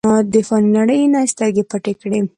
د 0.33 0.35
فانې 0.47 0.69
نړۍ 0.77 1.01
نه 1.13 1.19
سترګې 1.33 1.63
پټې 1.69 1.93
کړې۔ 1.99 2.19